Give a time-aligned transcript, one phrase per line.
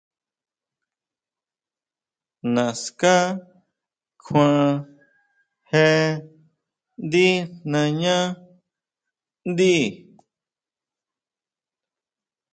[2.53, 3.15] ¿Naská
[4.23, 4.69] kjuan
[5.69, 5.85] jé
[7.05, 7.25] ndí
[7.71, 9.73] nañáʼndí?